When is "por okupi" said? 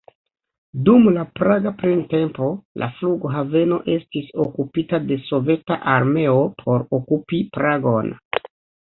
6.63-7.43